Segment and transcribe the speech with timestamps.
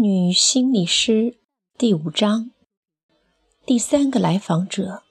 [0.00, 1.34] 女心理师
[1.76, 2.52] 第五章，
[3.66, 5.02] 第三个来访者，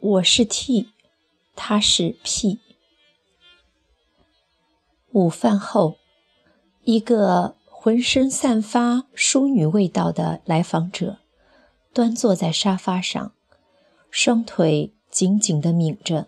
[0.00, 0.88] 我是 T，
[1.54, 2.58] 他是 P。
[5.12, 5.98] 午饭后，
[6.82, 11.20] 一个浑身散发淑女味道的来访者，
[11.94, 13.34] 端坐在沙发上，
[14.10, 16.26] 双腿紧紧地抿着，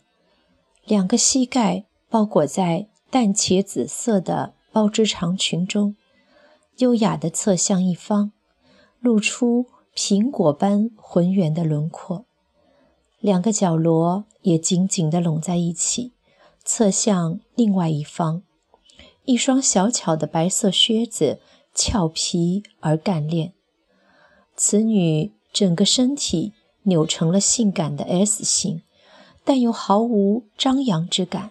[0.84, 5.96] 两个膝盖包裹在淡茄紫色的包织长裙中。
[6.78, 8.30] 优雅地侧向一方，
[9.00, 12.24] 露出苹果般浑圆的轮廓；
[13.18, 16.12] 两个角螺也紧紧地拢在一起，
[16.64, 18.42] 侧向另外一方。
[19.24, 21.40] 一双小巧的白色靴子，
[21.74, 23.52] 俏皮而干练。
[24.56, 26.52] 此女整个身体
[26.84, 28.82] 扭成了性感的 S 型，
[29.44, 31.50] 但又毫无张扬之感，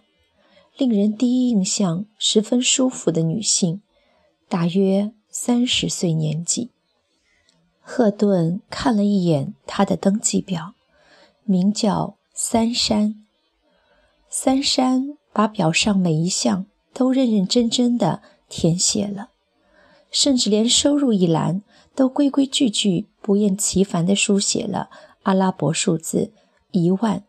[0.78, 3.82] 令人第一印象十分舒服的女性，
[4.48, 5.12] 大约。
[5.40, 6.72] 三十岁年纪，
[7.80, 10.74] 赫顿看了一眼他的登记表，
[11.44, 13.24] 名叫三山。
[14.28, 19.30] 三山把表上每一项都认认真真的填写了，
[20.10, 21.62] 甚至连收入一栏
[21.94, 24.90] 都规规矩矩、不厌其烦地书写了
[25.22, 26.32] 阿拉伯数字
[26.72, 27.24] 一万。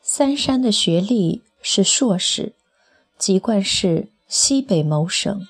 [0.00, 2.54] 三山的学历是硕士，
[3.18, 5.46] 籍贯是西北某省。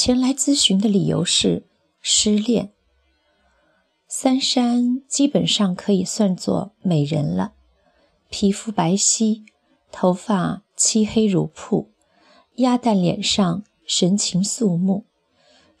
[0.00, 1.66] 前来咨询的理由是
[2.00, 2.70] 失恋。
[4.06, 7.54] 三山基本上可以算作美人了，
[8.30, 9.42] 皮肤白皙，
[9.90, 11.90] 头发漆黑如瀑，
[12.58, 15.04] 鸭蛋脸上神情肃穆，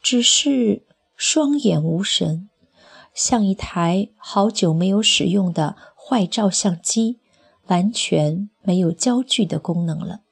[0.02, 0.82] 只是
[1.14, 2.50] 双眼无神，
[3.14, 7.20] 像一台好久没有使用的坏照相机，
[7.68, 10.22] 完全没有焦距的功能了。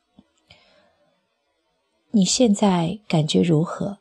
[2.17, 3.99] 你现在感觉如何？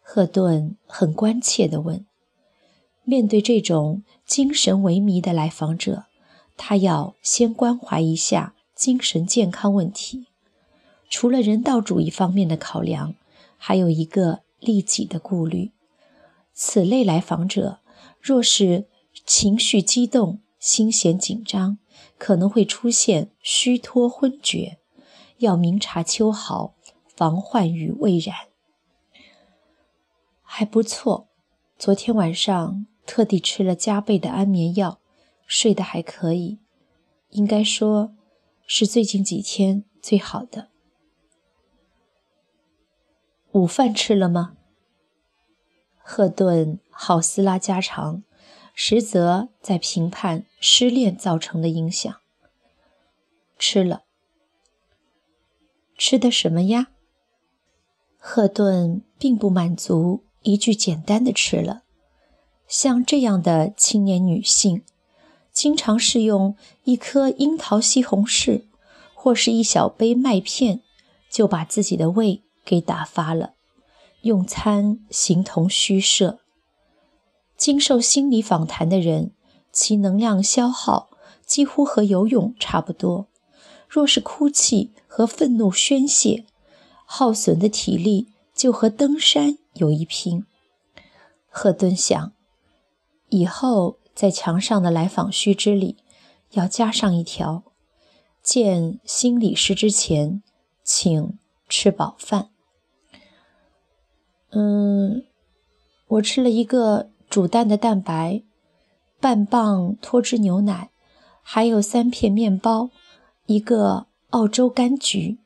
[0.00, 2.06] 赫顿很关切地问。
[3.02, 6.04] 面对这种精神萎靡的来访者，
[6.56, 10.26] 他要先关怀一下精神健康问题。
[11.10, 13.16] 除了人道主义方面的考量，
[13.58, 15.72] 还有一个利己的顾虑：
[16.54, 17.80] 此类来访者
[18.20, 18.86] 若是
[19.24, 21.78] 情绪激动、心弦紧张，
[22.16, 24.78] 可能会出现虚脱、昏厥，
[25.38, 26.74] 要明察秋毫。
[27.16, 28.36] 防患于未然，
[30.42, 31.28] 还不错。
[31.78, 35.00] 昨天晚上特地吃了加倍的安眠药，
[35.46, 36.58] 睡得还可以，
[37.30, 38.14] 应该说
[38.66, 40.68] 是最近几天最好的。
[43.52, 44.58] 午饭吃了吗？
[45.96, 48.22] 赫顿好斯拉家常，
[48.74, 52.14] 实则在评判失恋造成的影响。
[53.58, 54.04] 吃了，
[55.96, 56.88] 吃的什么呀？
[58.28, 61.84] 赫顿并不满足一句简单的“吃了”。
[62.66, 64.82] 像这样的青年女性，
[65.52, 68.64] 经常是用一颗樱桃西红柿
[69.14, 70.80] 或是一小杯麦片，
[71.30, 73.52] 就把自己的胃给打发了。
[74.22, 76.40] 用餐形同虚设。
[77.56, 79.30] 经受心理访谈的人，
[79.70, 81.10] 其能量消耗
[81.46, 83.28] 几乎和游泳差不多。
[83.88, 86.44] 若是哭泣和愤怒宣泄，
[87.06, 90.44] 耗损的体力就和登山有一拼。
[91.48, 92.32] 赫顿想，
[93.30, 95.96] 以后在墙上的来访须知里
[96.50, 97.62] 要加上一条：
[98.42, 100.42] 见心理师之前，
[100.84, 102.50] 请吃饱饭。
[104.50, 105.24] 嗯，
[106.08, 108.42] 我吃了一个煮蛋的蛋白，
[109.20, 110.90] 半磅脱脂牛奶，
[111.42, 112.90] 还有三片面包，
[113.46, 115.38] 一个澳洲柑橘。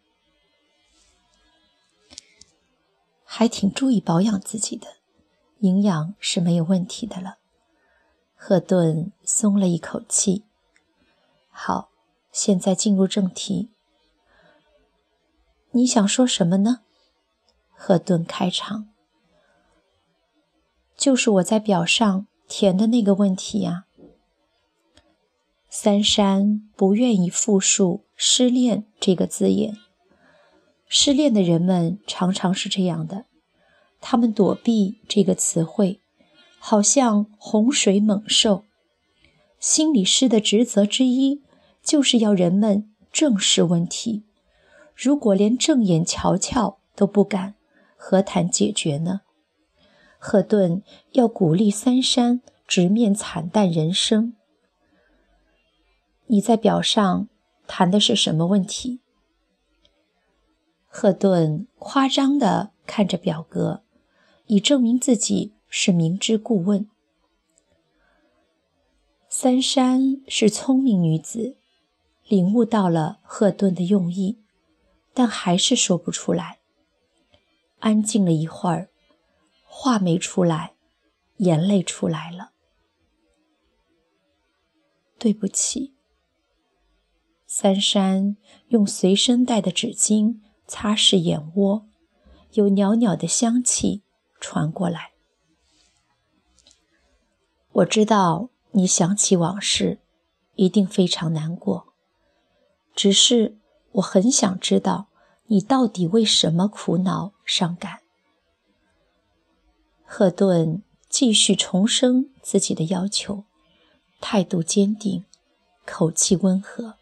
[3.32, 4.96] 还挺注意保养自己的，
[5.60, 7.38] 营养是没有问题的了。
[8.34, 10.42] 赫顿松了一口气。
[11.48, 11.90] 好，
[12.32, 13.70] 现在进入正题。
[15.70, 16.80] 你想说什么呢？
[17.70, 18.88] 赫顿开场。
[20.96, 23.84] 就是我在表上填的那个问题呀。
[25.68, 29.78] 三山不愿意复述“失恋”这个字眼。
[30.92, 33.24] 失恋的人们常常是这样的，
[34.00, 36.00] 他们躲避这个词汇，
[36.58, 38.64] 好像洪水猛兽。
[39.60, 41.42] 心理师的职责之一
[41.80, 44.24] 就是要人们正视问题。
[44.96, 47.54] 如果连正眼瞧瞧都不敢，
[47.96, 49.20] 何谈解决呢？
[50.18, 50.82] 赫顿
[51.12, 54.34] 要鼓励三山直面惨淡人生。
[56.26, 57.28] 你在表上
[57.68, 58.98] 谈的是什么问题？
[60.92, 63.84] 赫顿夸张地看着表格，
[64.46, 66.90] 以证明自己是明知故问。
[69.28, 71.56] 三山是聪明女子，
[72.26, 74.40] 领悟到了赫顿的用意，
[75.14, 76.58] 但还是说不出来。
[77.78, 78.90] 安静了一会儿，
[79.64, 80.74] 话没出来，
[81.36, 82.50] 眼泪出来了。
[85.20, 85.94] 对不起。
[87.46, 88.36] 三山
[88.68, 90.40] 用随身带的纸巾
[90.70, 91.86] 擦拭眼窝，
[92.52, 94.02] 有袅袅的香气
[94.38, 95.10] 传过来。
[97.72, 98.48] 我知道。
[98.72, 99.98] 你想起往事，
[100.54, 101.88] 一定非常难过。
[102.94, 103.58] 只是
[103.94, 105.08] 我很想知道，
[105.46, 108.02] 你到底为什么苦恼伤感。
[110.04, 113.42] 赫顿继续重申自己的要求，
[114.20, 115.24] 态度坚定，
[115.84, 116.99] 口气温和。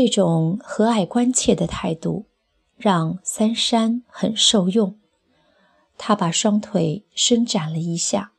[0.00, 2.24] 这种和蔼关切的态度，
[2.78, 4.98] 让三山很受用。
[5.98, 8.32] 他把双腿伸展了一下。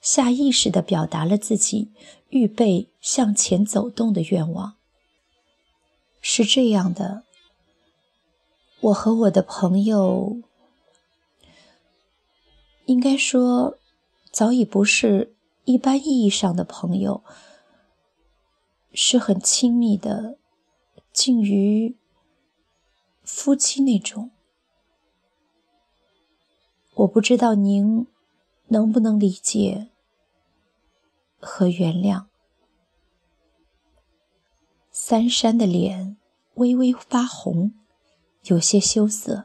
[0.00, 1.90] 下意识地表达了自己
[2.28, 4.76] 预备向前走动的愿望。
[6.20, 7.24] 是这样的，
[8.80, 10.36] 我和我的朋友，
[12.84, 13.78] 应该说，
[14.30, 17.24] 早已不是一般意义上的朋友，
[18.92, 20.36] 是很亲密的，
[21.14, 21.96] 近于
[23.22, 24.32] 夫妻那种。
[26.96, 28.08] 我不知道您
[28.66, 29.90] 能不能理解。
[31.38, 32.24] 和原谅。
[34.90, 36.16] 三山的脸
[36.54, 37.74] 微微发红，
[38.44, 39.44] 有些羞涩。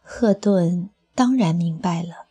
[0.00, 2.26] 赫顿当然明白了，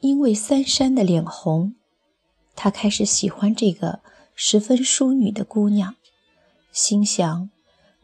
[0.00, 1.74] 因为三山的脸红，
[2.54, 4.00] 他开始喜欢这个
[4.34, 5.96] 十分淑女的姑娘，
[6.74, 7.48] 心想：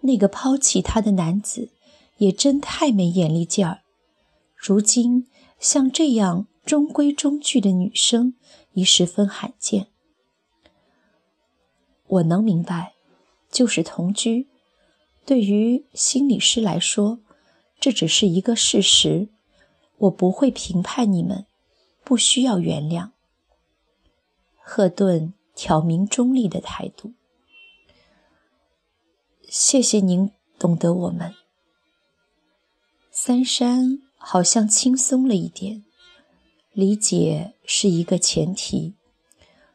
[0.01, 1.69] 那个抛弃他的男子
[2.17, 3.83] 也真太没眼力劲儿。
[4.57, 5.27] 如今
[5.59, 8.35] 像这样中规中矩的女生。
[8.75, 9.89] 已十分罕见。
[12.07, 12.95] 我能明白，
[13.51, 14.47] 就是同居，
[15.25, 17.19] 对于心理师来说，
[17.81, 19.29] 这只是一个事实。
[19.99, 21.47] 我不会评判你们，
[22.05, 23.11] 不需要原谅。
[24.57, 27.13] 赫顿挑明中立的态度。
[29.53, 30.31] 谢谢您
[30.61, 31.35] 懂得我们。
[33.11, 35.83] 三山好像轻松了一点。
[36.73, 38.95] 理解是一个前提。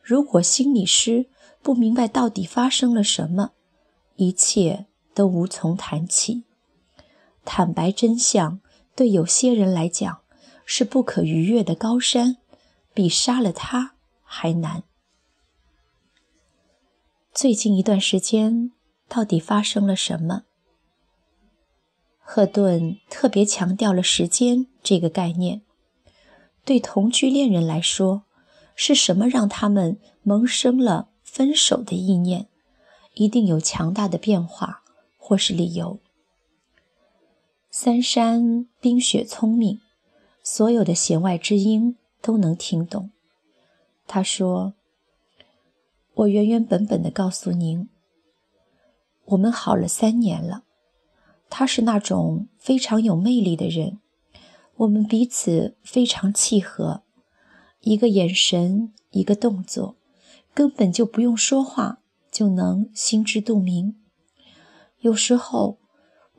[0.02, 1.26] 如果心理师
[1.62, 3.52] 不明白到底发生了什么，
[4.16, 6.46] 一切都无从谈起。
[7.44, 8.62] 坦白真相
[8.96, 10.22] 对有些人来讲
[10.66, 12.38] 是不可逾越的高山，
[12.94, 14.84] 比杀了他还难。
[17.34, 18.72] 最近一段时间
[19.08, 20.44] 到底发生了什么？
[22.20, 25.62] 赫顿特别强调了时间这个概念。
[26.64, 28.24] 对同居恋人来说，
[28.76, 32.48] 是什么让他们萌生了分手的意念？
[33.14, 34.84] 一定有强大的变化
[35.18, 36.00] 或是理由。
[37.70, 39.80] 三山冰雪聪明，
[40.42, 43.12] 所有的弦外之音都能听懂。
[44.08, 44.74] 他说
[46.16, 47.88] ：“我原原本本的告诉您，
[49.26, 50.64] 我们好了三年了。
[51.50, 54.00] 他是那种非常有魅力的人。”
[54.80, 57.04] 我们彼此非常契合，
[57.80, 59.96] 一个眼神，一个动作，
[60.54, 63.96] 根本就不用说话就能心知肚明。
[65.00, 65.80] 有时候，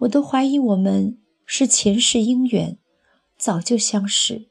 [0.00, 1.16] 我都怀疑我们
[1.46, 2.76] 是前世姻缘，
[3.38, 4.50] 早就相识，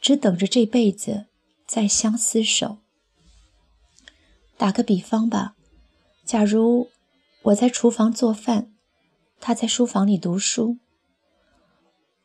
[0.00, 1.26] 只等着这辈子
[1.68, 2.78] 再相厮守。
[4.56, 5.54] 打个比方吧，
[6.24, 6.88] 假如
[7.44, 8.72] 我在厨房做饭，
[9.38, 10.78] 他在书房里读书。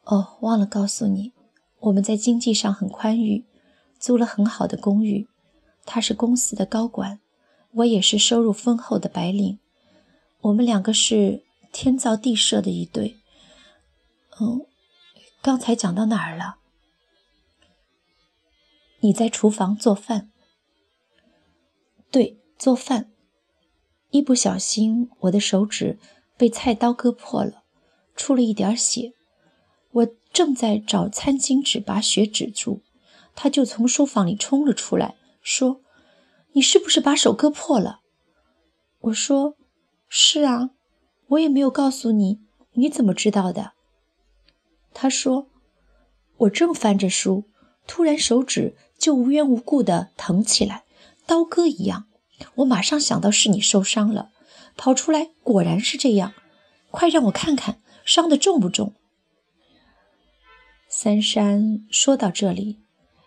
[0.06, 1.34] 哦，忘了告诉你，
[1.80, 3.46] 我们在经济上很宽裕，
[4.00, 5.28] 租了很好的公寓。
[5.86, 7.20] 他是公司的高管，
[7.72, 9.60] 我也是收入丰厚的白领。
[10.40, 13.18] 我们两个是天造地设的一对。
[14.40, 14.66] 嗯，
[15.42, 16.60] 刚才讲到哪儿了？
[19.02, 20.32] 你在厨房做饭？
[22.10, 23.09] 对，做饭。
[24.12, 26.00] 一不小心，我的手指
[26.38, 27.64] 被菜刀割破了，
[28.16, 29.14] 出了一点血。
[29.92, 32.82] 我正在找餐巾纸把血止住，
[33.36, 35.82] 他就从书房里冲了出来，说
[36.54, 38.02] ：“你是不是把手割破了？”
[39.02, 39.56] 我说
[40.10, 40.72] ：“是啊，
[41.28, 42.40] 我也没有告诉你，
[42.74, 43.74] 你怎么知道的？”
[44.94, 45.48] 他说
[46.38, 47.46] ：“我正翻着书，
[47.88, 50.84] 突然手指就无缘无故的疼起来，
[51.26, 52.08] 刀割一样。
[52.56, 54.32] 我马上想到是你受伤了，
[54.76, 56.34] 跑出来，果然是这样。
[56.92, 58.94] 快让我看看伤的重不重。”
[60.90, 62.80] 三山说到这里，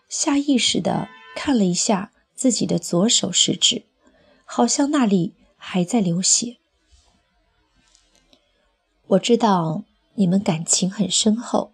[0.09, 3.85] 下意识地看了一下自己的左手食指，
[4.43, 6.57] 好像那里还在流血。
[9.07, 9.83] 我知道
[10.15, 11.71] 你们感情很深厚，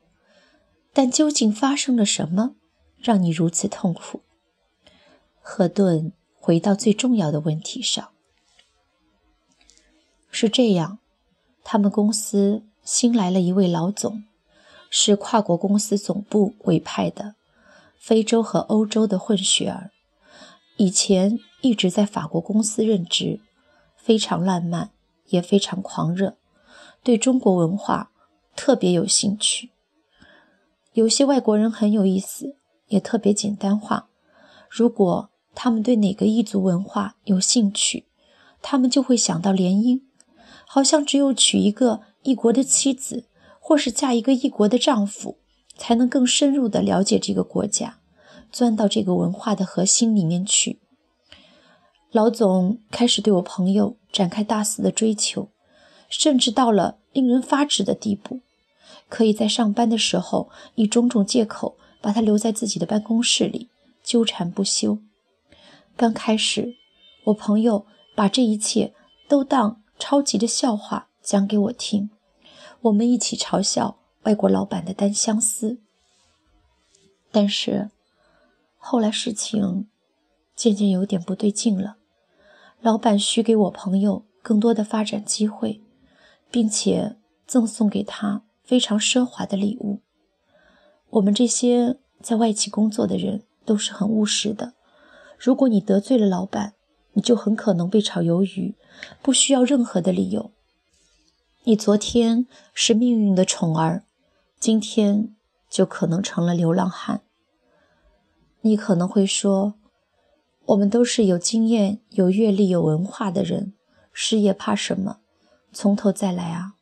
[0.94, 2.56] 但究竟发生了什么，
[3.00, 4.22] 让你如此痛苦？
[5.42, 6.12] 赫顿
[6.50, 8.10] 回到最重要的问题上：
[10.32, 10.98] 是这样，
[11.64, 14.24] 他们公司新来了一位老总，
[14.90, 17.36] 是跨国公司总部委派的
[18.00, 19.92] 非洲和欧洲的混血儿，
[20.78, 23.42] 以前一直在法国公司任职，
[23.96, 24.90] 非常浪漫，
[25.28, 26.36] 也非常狂热。
[27.04, 28.10] 对中国文化
[28.56, 29.70] 特别有兴趣，
[30.94, 32.56] 有些外国人很有意思，
[32.88, 34.10] 也特别简单化。
[34.68, 38.06] 如果他们对哪个异族文化有兴趣，
[38.62, 40.02] 他们就会想到联姻，
[40.66, 43.26] 好像只有娶一个异国的妻子，
[43.60, 45.38] 或是嫁一个异国的丈夫，
[45.78, 48.00] 才能更深入地了解这个国家，
[48.52, 50.80] 钻到这个文化的核心里面去。
[52.12, 55.50] 老总开始对我朋友展开大肆的追求。
[56.12, 58.40] 甚至到了令人发指的地步，
[59.10, 63.70] 可以在上班的时候以种种借口把他留在自己的办公室里
[64.04, 64.98] 纠缠不休。
[66.00, 66.78] 刚开始，
[67.26, 68.94] 我朋友把这一切
[69.28, 72.10] 都当超级的笑话讲给我听，
[72.84, 75.82] 我们一起嘲笑外国老板的单相思。
[77.34, 77.90] 但是
[78.78, 79.90] 后来事情
[80.56, 81.98] 渐渐有点不对劲了，
[82.80, 85.82] 老板许给我朋友更多的发展机会。
[86.52, 87.16] 并且
[87.46, 90.00] 赠送给他非常奢华的礼物。
[91.12, 94.74] 我们这些在外企工作的人都是很务实的。
[95.40, 96.74] 如果你得罪了老板，
[97.14, 98.76] 你就很可能被炒鱿鱼，
[99.22, 100.52] 不需要任何的理由。
[101.64, 104.04] 你昨天是命运的宠儿，
[104.60, 105.34] 今天
[105.70, 107.22] 就可能成了流浪汉。
[108.62, 109.76] 你可能会说，
[110.66, 113.74] 我们都是有经验、有阅历、有文化的人，
[114.12, 115.22] 失业怕什么？
[115.72, 116.74] 从头再来啊！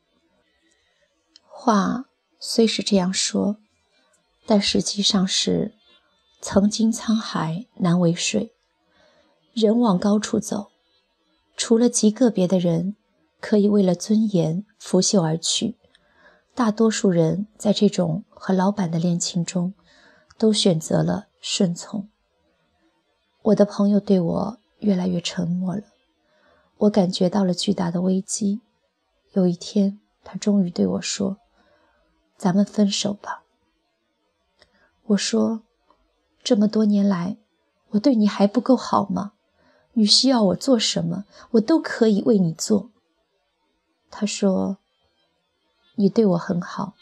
[1.45, 2.05] 话
[2.39, 3.57] 虽是这样说，
[4.47, 5.75] 但实际上是
[6.49, 8.53] “曾经沧海难为水，
[9.51, 10.71] 人往高处走”。
[11.57, 12.95] 除了极个别的人
[13.41, 15.75] 可以为了尊严拂袖而去，
[16.55, 19.73] 大多数人在这种和老板的恋情中，
[20.37, 22.07] 都选择了顺从。
[23.41, 25.83] 我的朋友对我越来越沉默了，
[26.77, 28.61] 我感觉到了巨大的危机。
[29.33, 31.39] 有一天，他终于对我说
[32.39, 33.43] ：“咱们分手吧。”
[35.07, 35.63] 我说
[36.47, 37.35] ：“这么多年来，
[37.89, 39.33] 我对你还不够好吗？
[39.95, 42.89] 你需要我做什么，我都可以为你做。”
[44.09, 44.77] 他说
[45.99, 46.93] ：“你对我很好，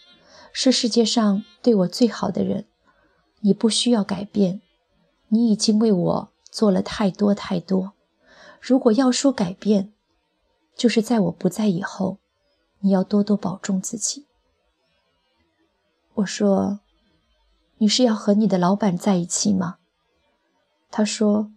[0.52, 2.66] 是世界上对我最好的人。
[3.42, 4.64] 你不需要改变，
[5.28, 7.94] 你已经为我做了太多太多。
[8.60, 9.94] 如果要说改变，”
[10.75, 12.18] 就是在我不在以后，
[12.80, 14.25] 你要多多保重自己。
[16.16, 16.80] 我说
[17.77, 19.77] ：“你是要和你的老板在一起吗？”
[20.91, 21.51] 他说：“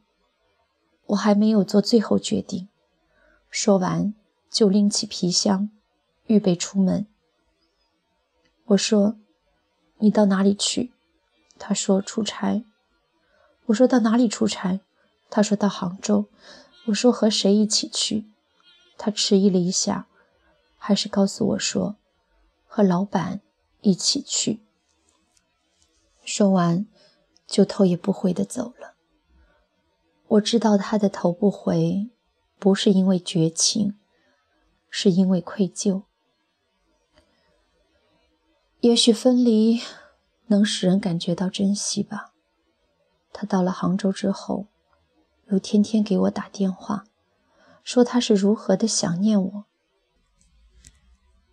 [1.07, 2.69] 我还没有做最后决定。”
[3.51, 4.15] 说完
[4.51, 5.71] 就拎起皮箱，
[6.27, 7.07] 预备出门。
[8.67, 9.17] 我说
[9.99, 10.93] ：“你到哪里去？”
[11.59, 12.63] 他说：“出差。”
[13.67, 14.81] 我说：“到哪里出差？”
[15.31, 16.27] 他说到杭州。
[16.87, 18.27] 我说：“和谁一起去？”
[18.99, 20.07] 他迟疑了一下，
[20.77, 21.97] 还是告诉我说
[22.67, 23.41] ：“和老板
[23.81, 24.61] 一起去。”
[26.31, 26.87] 说完，
[27.47, 28.97] 就头也不回地走了。
[30.27, 32.11] 我知道他的头不回，
[32.59, 33.99] 不是因为绝情，
[34.91, 36.03] 是因为愧疚。
[38.81, 39.81] 也许分离
[40.49, 42.35] 能使人感觉到珍惜吧。
[43.33, 44.67] 他到了杭州之后，
[45.47, 47.07] 又天天给我打电话。
[47.83, 49.65] 说他是如何的想念我。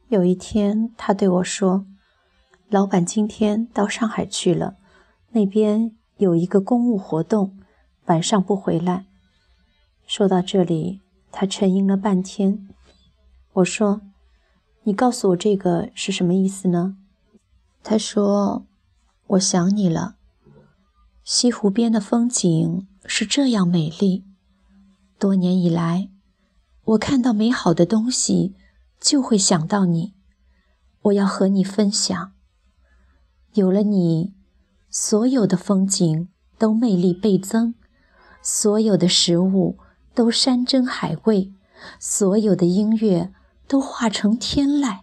[0.10, 1.88] 有一天，他对我说
[2.70, 4.76] ：“老板今天到上海去了，
[5.32, 7.58] 那边有一个公务活动，
[8.06, 9.06] 晚上不回来。”
[10.08, 12.68] 说到这里，他沉吟了半天。
[13.54, 14.02] 我说
[14.84, 16.98] ：“你告诉我这个是什么意思呢？”
[17.84, 18.66] 他说
[19.28, 20.16] ：“我想你了。
[21.24, 24.24] 西湖边的风景是这样美丽，
[25.18, 26.10] 多年以来。”
[26.86, 28.54] 我看到美好的东西，
[29.00, 30.14] 就会想到你。
[31.02, 32.34] 我要和你分享。
[33.56, 34.34] 有了你，
[34.90, 37.74] 所有的风景都魅力倍增，
[38.42, 39.78] 所有的食物
[40.14, 41.54] 都山珍海味，
[41.98, 43.32] 所有的音乐
[43.66, 45.00] 都化成天籁。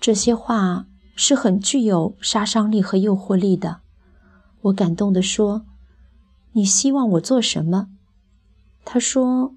[0.00, 3.82] 这些话是很具有杀伤力和诱惑力的。
[4.62, 5.64] 我感动地说
[6.54, 7.90] ：“你希望我做什么？”
[8.84, 9.54] 他说：“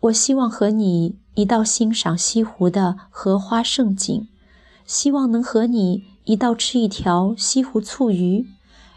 [0.00, 4.26] 我希望和你一道欣赏西湖的荷花盛景，
[4.90, 8.48] 希望能和你一道吃一条西湖醋鱼，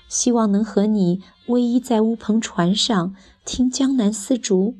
[0.09, 4.75] 希望能和你偎依在乌篷船上听江南丝竹。”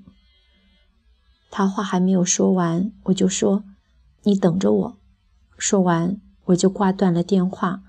[1.52, 3.64] 他话还没有说完，我就说
[4.26, 4.98] ：“你等着我。”
[5.56, 7.84] 说完，我就挂断了电话，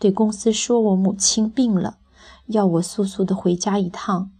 [0.00, 1.98] 对公司说我母亲病了，
[2.46, 4.32] 要我速速的回家一趟，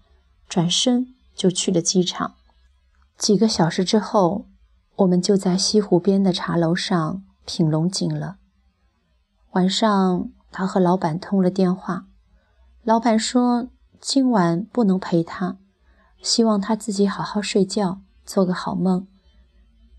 [0.48, 2.34] 转身就去了机场。
[3.16, 4.46] 几个小时之后，
[4.96, 8.36] 我们就在西湖边的茶楼上品龙井了。
[9.52, 12.06] 晚上，他和老板通了电话，
[12.82, 13.68] 老板说
[14.00, 15.58] 今晚不能陪他，
[16.22, 18.00] 希望他自己好好睡觉。
[18.26, 19.06] 做个好梦。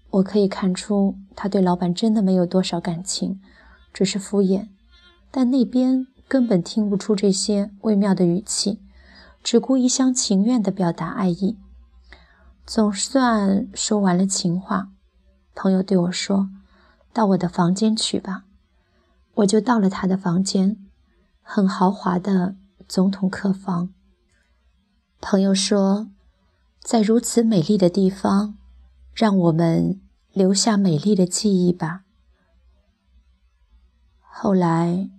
[0.10, 3.40] 我可以看出他对老板真的没有多少感情，
[3.94, 4.70] 只是敷衍。
[5.30, 8.82] 但那边根本听不出这些微妙的语气，
[9.44, 11.60] 只顾一厢情愿地表达爱意。
[12.66, 14.90] 总算说完了情话，
[15.54, 16.50] 朋友对我说
[17.16, 18.44] ：“到我的房间去吧。”
[19.36, 20.78] 我就到了他的房间，
[21.42, 22.56] 很豪华的
[22.88, 23.90] 总统客房。
[25.20, 26.10] 朋友说。
[26.86, 28.60] 在如此美丽的地方，
[29.16, 30.00] 让我们
[30.34, 32.04] 留下美丽的记忆吧。
[34.20, 35.10] 后来，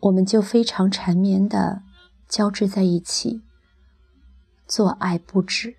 [0.00, 1.82] 我们就非常缠绵的
[2.26, 3.42] 交织在一起，
[4.66, 5.76] 做爱不止。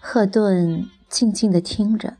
[0.00, 2.16] 赫顿静静的听着，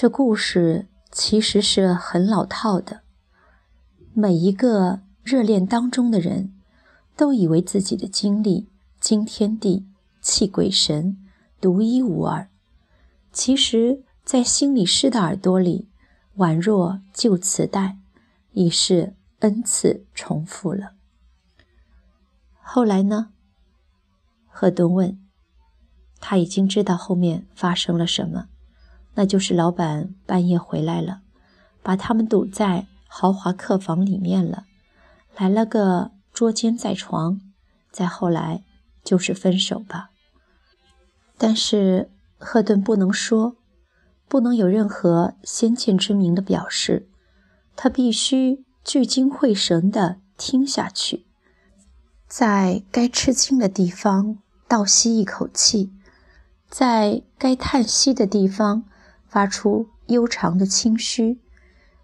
[0.00, 3.00] 这故事其实是很老套的。
[4.14, 6.54] 每一个热恋当中的人，
[7.16, 8.68] 都以为自己的经历。
[9.00, 9.88] 惊天地，
[10.20, 11.18] 泣鬼神，
[11.60, 12.48] 独一无二。
[13.32, 15.88] 其实，在心理师的耳朵里，
[16.36, 17.98] 宛若旧磁带，
[18.52, 20.92] 已是 n 次重复了。
[22.60, 23.32] 后来呢？
[24.46, 25.18] 赫顿问。
[26.20, 28.46] 他已经知道后面发生了什么，
[29.18, 31.22] 那就是老板半夜回来了，
[31.82, 34.64] 把他们堵在豪华客房里面了，
[35.36, 37.40] 来了个捉奸在床。
[37.90, 38.62] 再后来。
[39.04, 40.10] 就是分手吧，
[41.38, 43.56] 但是赫顿不能说，
[44.28, 47.08] 不能有任何先见之明的表示，
[47.74, 51.24] 他必须聚精会神地听下去，
[52.26, 55.90] 在该吃惊的地方倒吸一口气，
[56.68, 58.84] 在该叹息的地方
[59.28, 61.38] 发出悠长的轻嘘，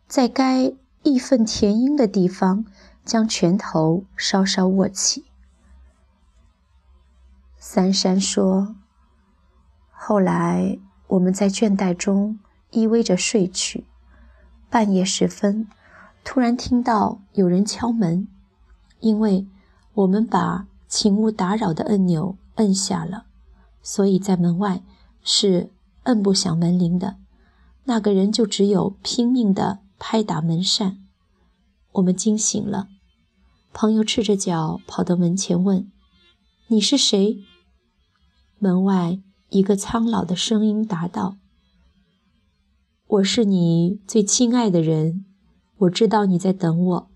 [0.06, 2.66] 在该义愤填膺的地方
[3.04, 5.24] 将拳头稍稍握起。
[7.58, 8.76] 三山说
[9.90, 12.38] ：“后来我们在倦怠中
[12.70, 13.86] 依偎着睡去，
[14.68, 15.66] 半夜时分，
[16.22, 18.28] 突然听到有人敲门，
[19.00, 19.46] 因为
[19.94, 23.24] 我们把请勿打扰的按钮摁下了，
[23.82, 24.82] 所以在门外
[25.22, 25.70] 是
[26.04, 27.18] 摁不响门铃的。
[27.84, 31.04] 那个人就只有拼命地拍打门扇。
[31.92, 32.88] 我们惊醒了，
[33.72, 35.90] 朋友赤着脚跑到门前问
[36.68, 37.44] ：‘你是谁？’”
[38.58, 41.36] 门外，一个苍老的声音答道
[43.06, 45.26] ：“我是你最亲爱的人，
[45.76, 47.10] 我知道你在等我。”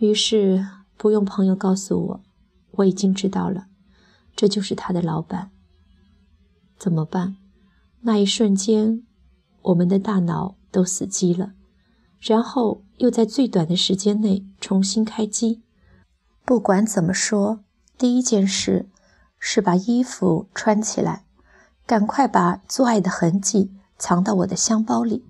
[0.00, 2.20] 于是，不用朋友告诉我，
[2.70, 3.66] 我已经知道了，
[4.34, 5.50] 这就是他的老板。
[6.80, 7.36] 怎么办？
[8.00, 9.04] 那一瞬间，
[9.62, 11.52] 我们的大脑都死机了，
[12.18, 15.62] 然后又在最短的时间内重新开机。
[16.44, 17.60] 不管怎么说，
[17.96, 18.88] 第一件事。
[19.42, 21.24] 是把衣服穿起来，
[21.86, 25.24] 赶快把做爱的痕迹藏到我的香包里。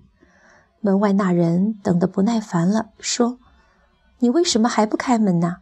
[0.81, 3.39] 门外那人等得不耐烦了，说
[4.19, 5.59] ：“你为什么还不开门呢？”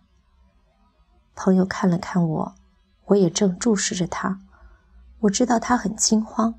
[1.37, 2.55] 朋友看了看我，
[3.05, 4.41] 我也正注视着他。
[5.21, 6.55] 我知道他很惊慌，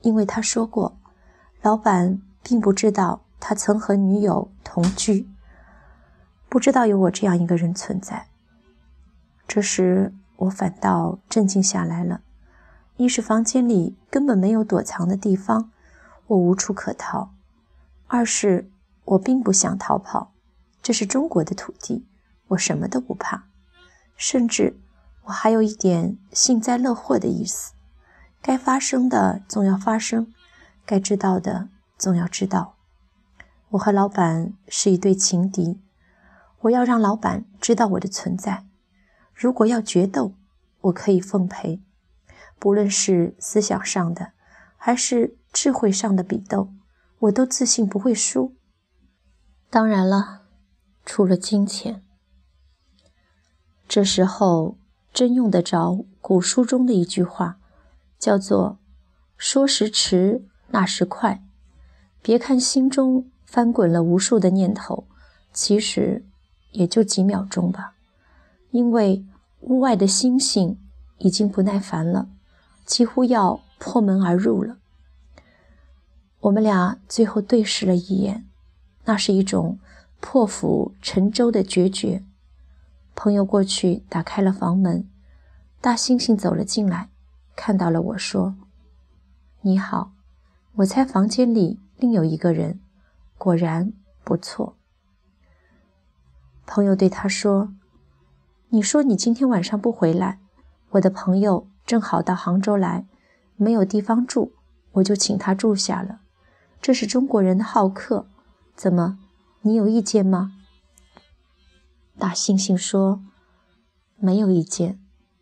[0.00, 0.96] 因为他说过，
[1.62, 5.28] 老板并不知道他曾和女友同居，
[6.48, 8.28] 不知道有我这样一个人存在。
[9.46, 10.14] 这时。
[10.38, 12.20] 我反倒镇静下来了。
[12.96, 15.70] 一是房间里根本没有躲藏的地方，
[16.26, 17.30] 我无处可逃；
[18.08, 18.68] 二是
[19.04, 20.32] 我并不想逃跑，
[20.82, 22.08] 这是中国的土地，
[22.48, 23.44] 我什么都不怕。
[24.16, 24.80] 甚至
[25.26, 27.73] 我还有一点幸灾乐祸的意思。
[28.46, 30.30] 该发生的总要发生，
[30.84, 32.76] 该知道的总要知道。
[33.70, 35.80] 我和老板是一对情敌，
[36.60, 38.66] 我要让老板知道我的存在。
[39.32, 40.34] 如果要决斗，
[40.82, 41.82] 我可以奉陪，
[42.58, 44.32] 不论是思想上的，
[44.76, 46.68] 还是智慧上的比斗，
[47.20, 48.54] 我都自信不会输。
[49.70, 50.42] 当然了，
[51.06, 52.04] 除了金钱。
[53.88, 54.76] 这时候
[55.14, 57.58] 真用得着古书中的一句话，
[58.24, 58.78] 叫做
[59.36, 61.42] “说时迟，那时快”。
[62.24, 65.06] 别看心中翻滚了无数的念头，
[65.52, 66.24] 其实
[66.70, 67.92] 也就几秒钟吧，
[68.70, 69.26] 因为
[69.60, 70.78] 屋外的星星
[71.18, 72.30] 已经不耐烦了，
[72.86, 74.78] 几乎要破门而入了。
[76.40, 78.46] 我们俩最后对视了一眼，
[79.04, 79.78] 那是一种
[80.20, 82.24] 破釜沉舟的决绝。
[83.14, 85.06] 朋友过去打开了房门，
[85.82, 87.10] 大猩猩走了进来，
[87.56, 88.56] 看到了我说
[89.62, 90.12] ：“你好，
[90.76, 92.80] 我猜房间里另有一个人，
[93.38, 93.92] 果然
[94.24, 94.76] 不错。”
[96.66, 97.72] 朋友对他说
[98.70, 100.40] ：“你说你今天晚上不回来，
[100.90, 103.06] 我的朋友正好到杭州来，
[103.56, 104.52] 没有地方住，
[104.92, 106.20] 我就请他住下了。”
[106.82, 108.26] 这是中国人的好客，
[108.74, 109.18] 怎么，
[109.62, 110.52] 你有意见吗？
[112.18, 113.22] 大猩猩说
[114.16, 115.00] ：“没有意见，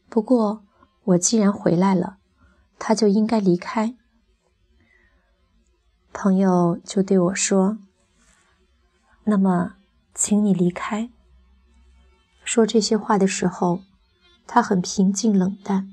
[0.09, 0.62] 不过
[1.05, 2.19] 我既然回来了，
[2.79, 3.97] 他就应该离开。”
[6.12, 7.79] 朋友就对我说
[9.25, 9.75] ：“那么，
[10.15, 11.11] 请你离开。”
[12.45, 13.83] 说这些话的时候，
[14.47, 15.88] 他很平静冷淡。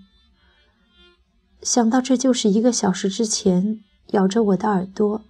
[1.62, 5.26] 想到这就是一个小时之前咬着我的耳朵。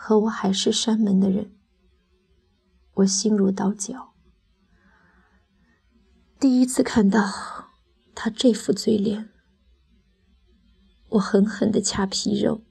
[0.00, 1.50] 和我海誓山盟的人，
[2.94, 4.14] 我心如刀绞。
[6.38, 7.67] 第一次看到
[8.20, 9.30] 他这副嘴脸，
[11.10, 12.62] 我狠狠地掐皮肉，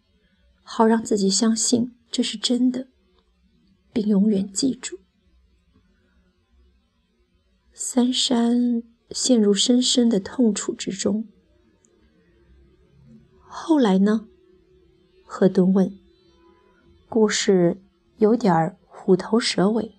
[0.61, 2.89] 好让自己相信这是真的，
[3.93, 4.99] 并永远记住。
[7.71, 11.25] 三山陷入深深的痛楚之中。
[13.39, 14.27] 后来呢？
[15.25, 15.97] 赫顿问。
[17.07, 17.81] 故事
[18.17, 19.95] 有点虎头蛇尾，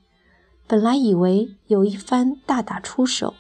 [0.66, 3.32] 本来以为有一番大打出手，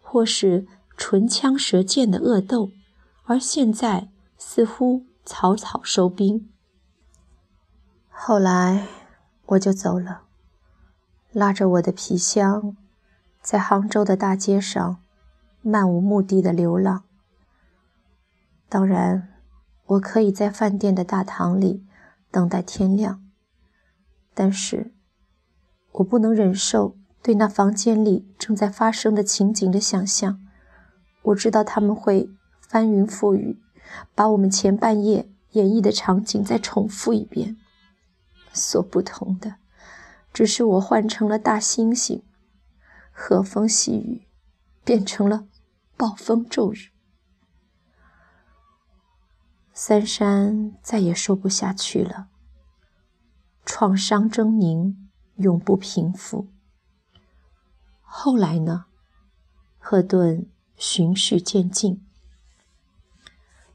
[0.00, 0.64] 或是
[0.96, 2.70] 唇枪舌剑的恶斗，
[3.24, 6.48] 而现在似乎草草收兵。
[8.08, 8.86] 后来
[9.46, 10.22] 我就走了，
[11.32, 12.76] 拉着我的皮箱，
[13.42, 14.98] 在杭州的大街上
[15.62, 17.04] 漫无目的的流浪。
[18.68, 19.28] 当然，
[19.86, 21.84] 我可以在饭店的大堂里。
[22.28, 23.24] 等待天亮，
[24.34, 24.92] 但是
[25.92, 30.45] 我不能忍受对那房间里正在发生的情景的想象。
[31.26, 33.60] 我知道他们会翻云覆雨，
[34.14, 37.56] 把我们前半夜演绎的场景再重复一遍。
[38.52, 39.56] 所不同的，
[40.32, 42.22] 只是我换成了大猩猩，
[43.10, 44.26] 和风细雨
[44.84, 45.46] 变成了
[45.96, 46.90] 暴风骤雨。
[49.74, 52.28] 三山再也说不下去了，
[53.64, 54.94] 创伤狰狞，
[55.36, 56.48] 永不平复。
[58.00, 58.86] 后来呢？
[59.78, 62.04] 赫顿循序渐进。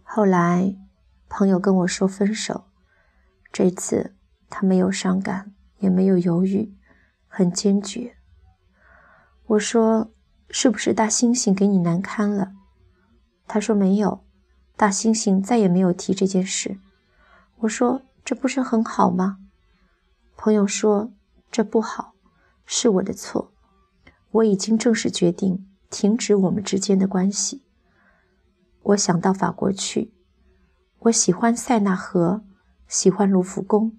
[0.03, 0.75] 后来，
[1.29, 2.65] 朋友跟我说分手，
[3.51, 4.15] 这次
[4.49, 6.73] 他没有伤感，也没有犹豫，
[7.27, 8.17] 很坚决。
[9.47, 10.11] 我说
[10.49, 12.53] ：“是不是大猩猩给你难堪了？”
[13.47, 14.23] 他说：“没有。”
[14.77, 16.79] 大猩猩再也没有提这件事。
[17.59, 19.37] 我说：“这不是很好吗？”
[20.35, 21.11] 朋友说
[21.51, 22.15] ：“这不好，
[22.65, 23.53] 是我的错。
[24.31, 27.61] 我已经正式决定停止我们之间的关系。
[28.81, 30.11] 我想到法国去。
[31.01, 32.41] 我喜欢塞纳河，
[32.87, 33.95] 喜欢卢浮宫，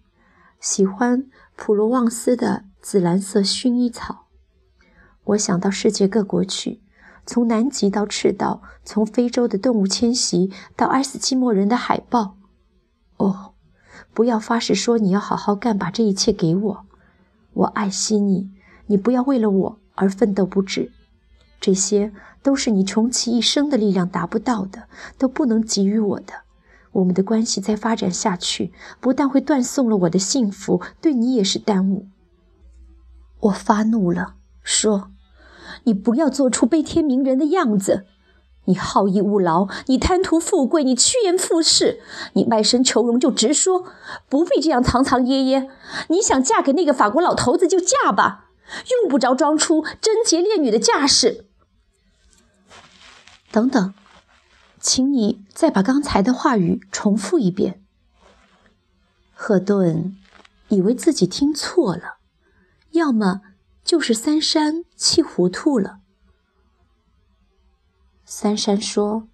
[0.59, 4.27] 喜欢普罗旺斯的紫蓝色薰衣草。
[5.25, 6.83] 我想到世界各国去。”
[7.25, 12.37] 从南极到赤道，从非洲的动物迁徙到爱斯基摩人的海豹。
[13.19, 13.55] 哦，
[14.13, 16.87] 不要发誓说你要好好干，把这一切给我。
[17.53, 18.51] 我爱惜你，
[18.87, 20.91] 你不要为了我而奋斗不止。
[21.63, 26.43] 这些都是你穷其一生的力量达不到的，都不能给予我的。
[26.91, 32.09] 我们的关系再发展下去，不但会断送了我的幸福，对你也是耽误。
[33.41, 35.11] 我发怒了，说。
[35.85, 38.05] 你不要做出悲天悯人的样子！
[38.67, 42.01] 你好逸恶劳，你贪图富贵，你趋炎附势，
[42.35, 43.85] 你卖身求荣就直说，
[44.29, 45.69] 不必这样藏藏掖掖。
[46.09, 48.51] 你想嫁给那个法国老头子就嫁吧，
[48.91, 51.47] 用不着装出贞洁烈女的架势。
[53.53, 53.95] 等等，
[54.81, 57.85] 请你再把刚才的话语重复一遍。
[59.33, 60.17] 赫顿
[60.69, 62.17] 以为自己听错了，
[62.91, 63.43] 要么……
[63.85, 65.99] 就是三山气糊涂了。
[68.25, 69.27] 三山说：“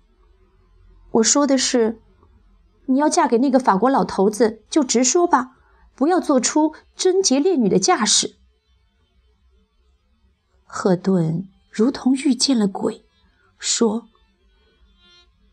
[1.12, 2.00] 我说的是，
[2.86, 5.58] 你要嫁给那个法国老头子，就直说吧，
[5.94, 8.36] 不要做出贞洁烈女的架势。
[10.64, 13.04] 赫顿如同遇见了鬼，
[13.58, 14.08] 说：“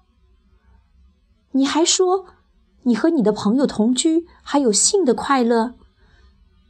[1.54, 2.26] 你还说
[2.84, 5.76] 你和你的朋友同居，还有性的快乐？”“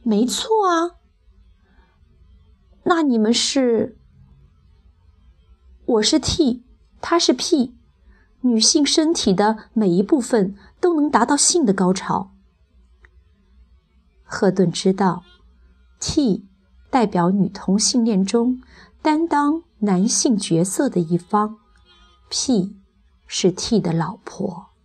[0.04, 0.92] 没错啊。”
[2.84, 3.98] 那你们是？
[5.86, 6.64] 我是 T，
[7.00, 7.74] 他是 P，
[8.42, 12.32] 女性身体的每一部分都能达到性的高潮。
[14.22, 15.24] 赫顿知道
[16.00, 16.46] ，T
[16.90, 18.60] 代表女同性恋中
[19.02, 21.58] 担当男性角色的一方
[22.28, 22.76] ，P
[23.26, 24.75] 是 T 的老婆。